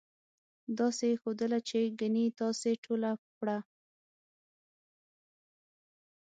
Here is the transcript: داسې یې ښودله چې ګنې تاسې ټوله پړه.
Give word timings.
داسې 0.79 1.03
یې 1.11 1.15
ښودله 1.21 1.59
چې 1.67 1.79
ګنې 1.99 2.25
تاسې 2.39 2.71
ټوله 2.83 3.11
پړه. 3.37 3.57